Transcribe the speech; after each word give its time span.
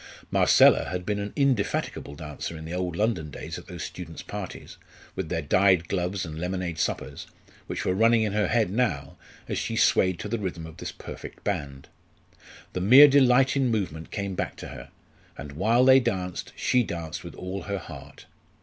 Marcella 0.31 0.85
had 0.85 1.05
been 1.05 1.19
an 1.19 1.31
indefatigable 1.35 2.15
dancer 2.15 2.57
in 2.57 2.65
the 2.65 2.73
old 2.73 2.95
London 2.95 3.29
days 3.29 3.59
at 3.59 3.67
those 3.67 3.83
students' 3.83 4.23
parties, 4.23 4.77
with 5.15 5.29
their 5.29 5.43
dyed 5.43 5.87
gloves 5.87 6.25
and 6.25 6.39
lemonade 6.39 6.79
suppers, 6.79 7.27
which 7.67 7.85
were 7.85 7.93
running 7.93 8.23
in 8.23 8.33
her 8.33 8.47
head 8.47 8.71
now, 8.71 9.15
as 9.47 9.59
she 9.59 9.75
swayed 9.75 10.17
to 10.17 10.27
the 10.27 10.39
rhythm 10.39 10.65
of 10.65 10.77
this 10.77 10.91
perfect 10.91 11.43
band. 11.43 11.87
The 12.73 12.81
mere 12.81 13.07
delight 13.07 13.55
in 13.55 13.67
movement 13.69 14.09
came 14.09 14.33
back 14.33 14.55
to 14.55 14.69
her; 14.69 14.89
and 15.37 15.51
while 15.51 15.85
they 15.85 15.99
danced, 15.99 16.51
she 16.55 16.81
danced 16.81 17.23
with 17.23 17.35
all 17.35 17.61
her 17.61 17.77
heart. 17.77 18.25